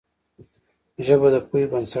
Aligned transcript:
ژبه 1.05 1.27
د 1.33 1.35
پوهې 1.47 1.65
بنسټ 1.71 1.87
ده 1.87 1.87